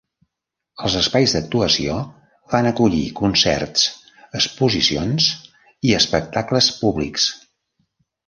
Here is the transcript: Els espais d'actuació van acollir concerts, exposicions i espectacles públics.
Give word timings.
Els 0.87 0.93
espais 0.99 1.33
d'actuació 1.35 1.97
van 2.53 2.69
acollir 2.69 3.03
concerts, 3.19 3.83
exposicions 4.41 5.29
i 5.91 5.95
espectacles 6.01 6.71
públics. 6.81 7.29